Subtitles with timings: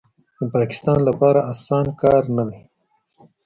[0.37, 2.59] د پاکستان لپاره اسانه کار نه دی